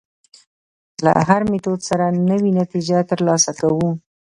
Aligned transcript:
له 1.05 1.11
هر 1.27 1.41
میتود 1.51 1.79
سره 1.89 2.05
نوې 2.29 2.51
نتیجې 2.59 2.99
تر 3.09 3.19
لاسه 3.27 3.51
کوو. 3.59 3.89